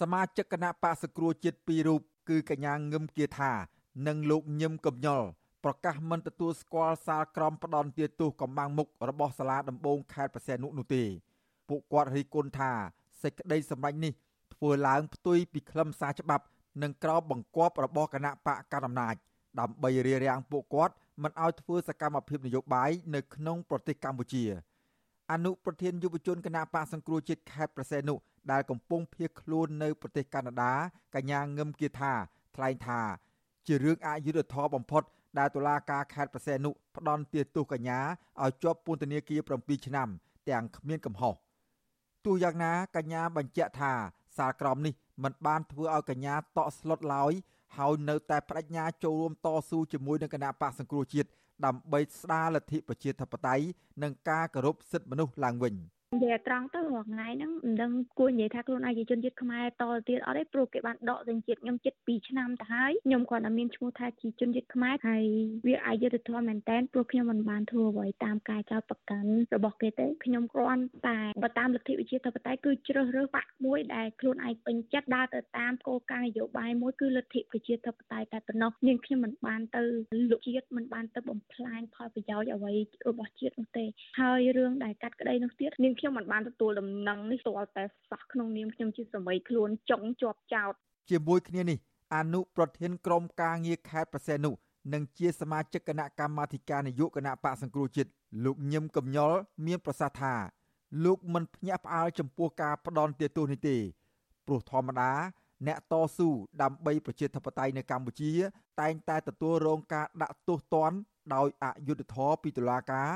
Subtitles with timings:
[0.00, 3.52] សមាជិកគណៈបកសង្គ្រោះជាតិពីររូបគឺកញ្ញាងឹមគាថា
[4.06, 5.22] និងលោកញឹមកំញុល
[5.64, 11.02] ប្រកាសមិនទទួលស្គាល់សាលក្រមផ្ដន់ទាទោសកំបាំងមុខរបស់សាលាដំបងខេត្តប្រសែននុនោះទេ
[11.68, 12.70] ពួកគាត់រិះគន់ថា
[13.22, 14.12] សេចក្តីសម្រេចនេះ
[14.54, 16.44] ធ្វើឡើងផ្ទុយពីខ្លឹមសារច្បាប់
[16.82, 19.14] និងក្រមបង្គាប់របស់គណៈបកកណ្ដាលអំណាច
[19.60, 24.44] ដើម្បីរារាំងពួកគាត់មិនឲ្យធ្វើសកម្មភាពនយោបាយនៅក្នុងប្រទេសកម្ពុជា
[25.32, 28.14] អនុប្រធានយុវជនគណៈបកសង្គ្រោះជាតិខេត្តប្រសេនុ
[28.52, 30.72] ដែលកំពុងភៀសខ្លួននៅប្រទេសកាណាដា
[31.14, 32.12] កញ្ញាងឹមគាថា
[32.56, 33.00] ថ្លែងថា
[33.66, 35.02] ជារឿងអយុត្តិធម៌បំផុត
[35.38, 37.98] ដែលតុលាការខេត្តប្រសេនុផ្ដន់ទាទោសកញ្ញា
[38.42, 40.08] ឲ្យជាប់ពន្ធនាគារ7ឆ្នាំ
[40.48, 41.34] ទាំងគ្មានកំហុស
[42.24, 43.92] ទោះយ៉ាងណាកញ្ញាបញ្ជាក់ថា
[44.36, 47.32] សាលក្រមនេះមិនបានធ្វើឲ្យកញ្ញាតក់ស្លុតឡើយ
[47.78, 51.28] ហើយនៅតែបដិញ្ញាចូលរួមតស៊ូជាមួយនឹងគណៈបកសង្គ្រោះជាតិ
[51.64, 53.64] ដើម្បីស្ដារលទ្ធិប្រជាធិបតេយ្យ
[54.02, 55.74] និងការគោរពសិទ្ធិមនុស្សឡើងវិញ។
[56.12, 65.24] និយាយត្រង់ទៅរាល់ថ្ងៃហ្នឹងមិនដឹងគួរនិយាយថាខ្លួនឯងជាជនជាតិខ្មែរតទៅទៀតអត់ទេព្រោះគេបានដកសញ្ជាតិខ្ញុំចិត្ត2ឆ្នាំទៅហើយខ្ញុំគាត់តែមានឈ្មោះថាជាជនជាតិខ្មែរហើយ
[65.66, 79.82] វាអយុត្តិធម៌មែនតើព្រោះខ្ញុំមិនបានធ្វើអ្វីតាមការចោទប្រកាន់របស់គេទេខ្ញុំគ្រាន់តែបើតាមលទ្ធិវិជាធិបតេយ្យគឺជ្រើសរើសបាក់មួយដែលខ្លួនឯងពេញចិត្តដើរទៅតាមគោលការណ៍នយោបាយមួយគឺលទ្ធិប្រជាធិបតេយ្យតែប៉ុណ្ណោះនាងខ្ញុំមិនបានទៅ
[80.30, 82.72] លុកជាតិមិនបានទៅបំផ្លាញផលប្រយោជន៍អ្វី
[83.08, 83.84] របស់ជាតិនោះទេ
[84.20, 90.74] ហើយរឿងដែលកាត់ក្តីនោះទៀតនាងខ្ញុំមិនបានទទួលដំណឹងនេះស្គាល់តែសោះក្នុងនាមខ្ញុំជាសម័យខ្លួនចុងជាប់ចោត
[91.10, 91.78] ជាមួយគ្នានេះ
[92.14, 94.50] អនុប្រធានក្រុមការងារខេត្តប្រសេនុ
[94.92, 98.10] និងជាសមាជិកគណៈកម្មាធិការនយោបាយគណៈបកសង្គ្រោះជាតិ
[98.44, 99.32] លោកញឹមកំញុល
[99.66, 100.34] មានប្រសាសន៍ថា
[101.04, 103.76] លោកមិនភ្ញាក់ផ្អើលចំពោះការផ្ដន់ទាទោសនេះទេ
[104.46, 105.12] ព្រោះធម្មតា
[105.66, 106.28] អ្នកតស៊ូ
[106.62, 108.32] ដើម្បីប្រជាធិបតេយ្យនៅកម្ពុជា
[108.80, 110.96] តែងតែទទួលរងការដាក់ទោសទណ្ឌ
[111.34, 113.08] ដោយអយុត្តិធម៌ពីតុលាការ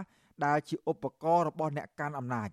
[0.45, 2.48] ដែលជាឧបករណ៍របស់អ្នកកាន់អំណាច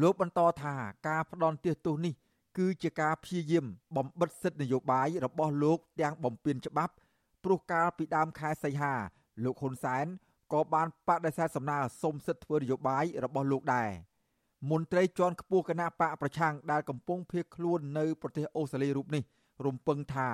[0.00, 0.74] លោកបន្តថា
[1.08, 2.14] ការផ្ដន់ទាសទោសនេះ
[2.58, 6.94] គឺជាការព្យាយាមបំបិទសិទ្ធិនយោបាយរបស់លោកទាំងបំពេញច្បាប់
[7.44, 8.94] ព្រោះកាលពីដើមខែសីហា
[9.44, 10.06] លោកហ៊ុនសែន
[10.52, 13.90] ក៏បានបដិសេធសំណើសុំសិទ្ធិធ្វើនយោបាយរបស់លោកដែរ
[14.70, 19.22] មន្ត្រីជាន់ខ្ពស់គណៈបកប្រឆាំងដែលកំពុងភៀសខ្លួននៅប្រទេសអូស្ត្រាលីរូបនេះ
[19.66, 20.28] រំពឹងថា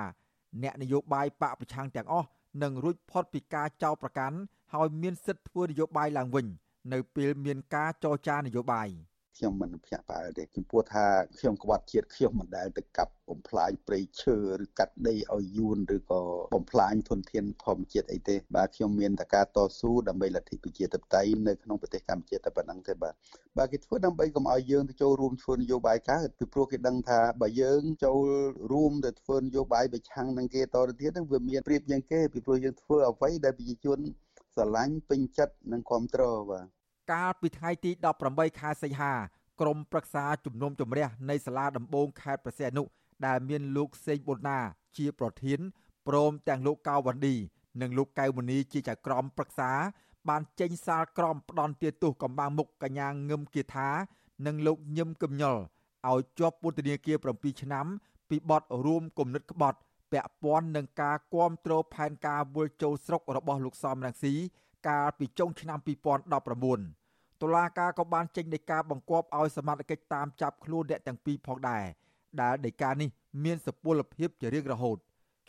[0.63, 2.27] អ្នកនយោបាយបកប្រឆាំងទាំងអស់
[2.63, 4.37] នឹងរួចផុតពីការចោទប្រកាន់
[4.73, 6.45] ហើយមានសិទ្ធិធ្វើនយោបាយឡើងវិញ
[6.93, 8.89] នៅពេលមានការចរចានយោបាយ។
[9.37, 11.05] ខ្ញុំមិនភ្ញាក់ផ្អើលទេចំពោះថា
[11.39, 16.21] ខ្ញុំក្បត់ជាតិខ្ញុំមិនដែលទៅកាប់បំផ្លាញព្រៃឈើឬកាត់ដីឲ្យយួនឬក៏
[16.55, 23.13] បំផ្លាញធនធានធម្មជាតិអីទេបាទខ្ញុំមានតែការតស៊ូដើម្បីលទ្ធិប្រជាធិបតេយ្យនៅក្នុងប្រទេសកម្ពុជាតែប៉ុណ្្នឹងទេបាទ
[23.57, 28.19] បាទគេធ្វើដើម្បីកុំឲ្យយើងទៅចូលរួមធ្វើនយោបាយកើតពីព្រោះគេដឹងថាបើយើងចូល
[28.71, 33.99] រួមទៅធ្វើនយោបាយប្រឆាំងនឹងគេតទៅទៀតហ្នឹងវាមានប្រៀបជាងគេពីព្រោះយើងធ្វើអ្វីដែលប្រជាជន
[34.53, 36.78] ស្រឡាញ់ពេញចិត្តនិងគ្រប់គ្រងបាទ
[37.11, 37.91] កាលពីថ្ងៃទី
[38.25, 39.13] 18ខែសីហា
[39.61, 42.83] ក្រុមប្រឹក្សាជំនុំជម្រះនៃសាលាដំបងខេត្តប្រសេនុ
[43.25, 44.59] ដែលមានលោកសេងប៊ុនណា
[44.97, 45.59] ជាប្រធាន
[46.07, 47.35] ព្រមទាំងលោកកៅវណ្ឌី
[47.81, 49.71] និងលោកកៅមុនីជាចៅក្រមប្រឹក្សា
[50.29, 53.89] បានចេញសាលក្រមផ្ដន់ទាទោសកំបាំងមុខកញ្ញាងឹមគាថា
[54.45, 55.57] និងលោកញឹមគំញល
[56.09, 57.85] ឲ្យជាប់ពន្ធនាគារ7ឆ្នាំ
[58.29, 59.79] ពីបទរួមគំនិតក្បត់
[60.11, 64.33] ពាក់ព័ន្ធនឹងការគ្រប់គ្រងផែនការវិលចូលស្រុករបស់លោកសំរងស៊ី
[64.87, 66.98] កាលពីចុងឆ្នាំ2019
[67.41, 71.83] តុលាការក៏បានចេញដីកាបង្គាប់ឲ្យសមត្ថកិច្ចតាមចាប់ខ្លួនអ្នកទាំងពីរផងដែរ
[72.41, 73.09] ដែលដីកានេះ
[73.43, 74.97] មានសុពលភាពជារៀងរហូត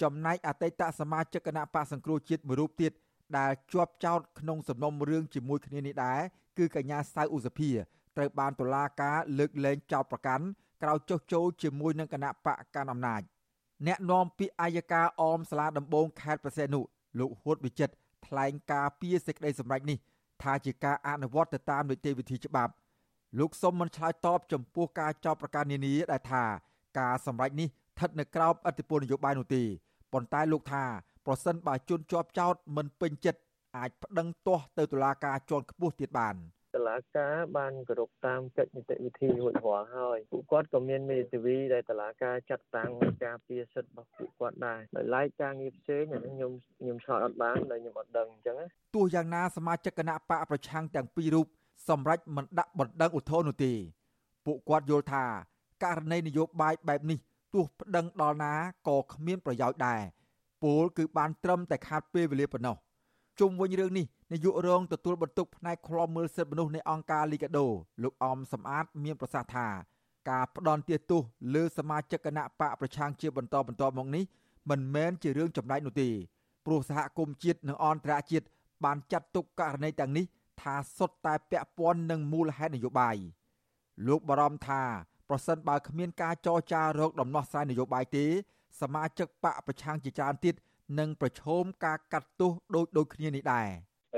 [0.03, 2.93] ចំណែកអតីតសមាជិកគណៈបកសង្គ្រោះជាតិមួយរូបទៀត
[3.39, 6.21] ដែលជាប់ចោតក្នុងសំណុំរឿងជាមួយគ្នានេះដែរ
[6.59, 7.71] គឺកញ្ញាសៅឧសភា
[8.17, 10.45] ត្រូវបានតុលាការលើកលែងចោតប្រកាន់
[10.83, 13.23] ក្រោយចុះចូលជាមួយនឹងគណៈបកកាន់អំណាច
[13.87, 16.81] អ្នកនាំពាក្យអัยការអមសាលាដំបងខេត្តប្រសេនុ
[17.19, 17.95] លោកហួតវិចិត្រ
[18.27, 19.99] ថ្លែងការពីសេចក្តីសម្រេចនេះ
[20.45, 22.73] ថាជាការអនុវត្តទៅតាមនីតិវិធីច្បាប់
[23.39, 26.45] លោកសុំមិនឆ្លើយតបចំពោះការចោទប្រកាន់នានាដែលថា
[26.99, 29.63] ការសម្រេចនេះស្ថិតនៅក្រោមអធិបុលនយោបាយនោះទេ
[30.13, 30.85] ប៉ុន្តែលោកថា
[31.27, 33.41] ប្រសិនបើជនជាប់ចោទមិនពេញចិត្ត
[33.77, 36.35] អាចប្តឹងទាស់ទៅតុលាការជាន់ខ្ពស់ទៀតបាន
[36.81, 48.57] តុលាការបានគោរពតាមកិច្ចនីតិវិធីរួចរាល់ហើយពួកគាត់ក៏មានមេធាវីដែលតុលាការចាត់តាំងនៃការពារសិទ្ធិរបស់ពួកគាត់ដែរដោយឡែកការងារផ្សេងអានេះខ្ញុំខ្ញុំឆ្លើយអត់បានដោយខ្ញុំអត់ដឹងអញ្ចឹង
[48.97, 51.47] ទោះយ៉ាងណាសមាជិកគណៈបកប្រឆាំងទាំងពីររូប
[51.89, 53.73] សម្រេចមិនដាក់បណ្ដឹងឧទ្ធរណ៍នោះទេ
[54.47, 55.25] ពួកគាត់យល់ថា
[55.85, 57.19] ករណីនយោបាយបែបនេះ
[57.55, 58.55] ទោះប្តឹងដល់ណា
[58.89, 60.01] ក៏គ្មានប្រយោជន៍ដែរ
[60.63, 62.77] ពលគឺបានត្រឹមតែខាតពេលវេលាប៉ុណ្ណោះ
[63.39, 67.67] ជុំវិញរឿងនេះនាយករងទទួលបន្ទុកផ្នែកឃ្លាំមើលសិទ្ធិមនុស្សនៃអង្គការលីកាដូ
[68.03, 69.67] លោកអមសំអាត មានប្រសាសន៍ថា
[70.31, 71.23] ការផ្ដន់ទាទោស
[71.55, 74.25] លើសមាជិកគណៈបកប្រឆាំងជាបន្តបន្ទាប់មកនេះ
[74.71, 76.09] មិនមែនជារឿងចម្លែកនោះទេ
[76.67, 78.47] ព្រោះសហគមន៍ជាតិនិងអន្តរជាតិ
[78.85, 80.25] បានចាត់ទុកករណីទាំងនេះ
[80.61, 83.17] ថាសុទ្ធតែពាក់ព័ន្ធនឹងមូលហេតុនយោបាយ
[84.07, 84.83] លោកបារម្ភថា
[85.29, 88.25] ប្រសិនបើគ្មានការចរចារោគដំណោះស្រាយនយោបាយទេ
[88.81, 90.55] សមាជិកបកប្រឆាំងជាច្រើនទៀត
[90.99, 93.69] នឹងប្រឈមការកាត់ទោសដូចដូចគ្នានេះដែរ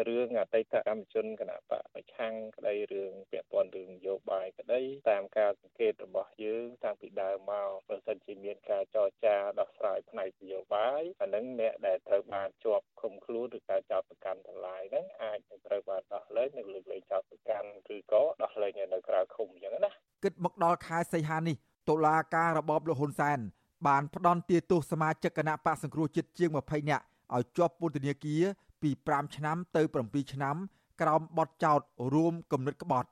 [0.09, 4.81] រឿងអតីតកម្មជនគណៈបកប្រឆាំងក្តីរឿងពាក់ព័ន្ធរឿងនយោបាយក្តី
[5.11, 19.91] តាមការសង្កេតរបស់យើងតាំងពីដើមមកប្រសិនជាមានការចរចាដោះស្រាយផ្នែកនយោបាយអានឹងអ្នកដែលត្រូវបានជាប់ឃុំខ្លួនឬការចោទប្រកាន់ទាំងឡាយហ្នឹងអាចនឹងត្រូវបានដោះលែងនិងលើកលែងចោទប្រកាន់ឬក៏ដោះលែងនៅក្រៅឃុំអញ្ចឹងណា
[20.25, 21.57] គិតមកដល់ខែសីហានេះ
[21.89, 23.41] តុលាការរបបលោកហ៊ុនសែន
[23.87, 28.43] បានផ្ដន់ទាទោសសមាជិកគណៈបកសង្គ្រោះជាតិជាង20នាក់ឲ្យជាប់ពន្ធនាគារ
[28.83, 30.57] ពី5ឆ្នាំទៅ7ឆ្នាំ
[31.01, 31.81] ក្រោមបទចោទ
[32.15, 33.09] រួមគំនិតក្បត់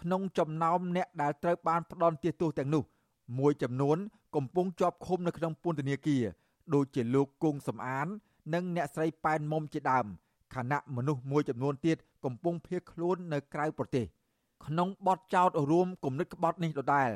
[0.00, 2.82] ក្នុងចំណោមអ្នកដែលត្រូវបានផ្ដន់ទាទោសទាំងនោះ
[3.38, 3.98] មួយចំនួន
[4.36, 6.22] កំពុងជាប់ឃុំនៅក្នុងពន្ធនាគារ
[6.74, 8.06] ដូចជាលោកគង់សំអាន
[8.54, 10.06] និងអ្នកស្រីប៉ែនមុំជាដើម
[10.54, 14.06] ខណៈមនុស្សមួយចំនួនទៀតកំពុងភៀសខ្លួននៅក្រៅប្រទេស
[14.66, 17.10] ក្នុងបទចោទរួមគំនិតក្បត់នេះដដែល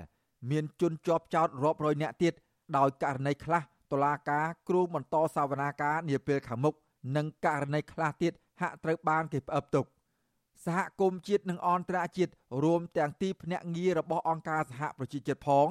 [0.51, 2.35] មានជនជាប់ចោទរាប់រយនាក់ទៀត
[2.77, 3.63] ដោយករណីខ្លះ
[3.93, 6.75] តុលាការគ្រងបន្តសវនាការនាពេលខាងមុខ
[7.17, 9.87] និងករណីខ្លះទៀតហាក់ត្រូវបានគេផ្អឹបទុក
[10.65, 12.33] សហគមន៍ជាតិនិងអន្តរជាតិ
[12.65, 15.67] រួមទាំងទីភ្នាក់ងាររបស់អង្គការសហប្រជាជាតិផង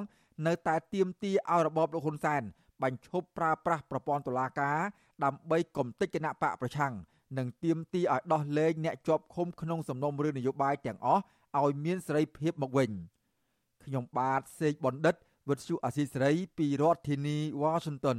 [0.48, 2.42] នៅតែទាមទារឲ្យរបបលោកហ៊ុនសែន
[2.84, 4.78] បញ្ឈប់ប្រើប្រាស់ប្រព័ន្ធតុលាការ
[5.24, 6.94] ដើម្បីគំទេចគណៈបកប្រឆាំង
[7.38, 11.24] និងទាមទារឲ្យដោះលែងអ្នកជាប់ឃុំក្នុងសំណុំរឿងនយោបាយទាំងអស់
[11.60, 12.92] ឲ្យមានសេរីភាពមកវិញ
[13.84, 15.16] ខ្ញុំបាទសេកបណ្ឌិត
[15.50, 18.18] វិទ្យុអាស៊ីសេរីពីរដ្ឋធានី Washington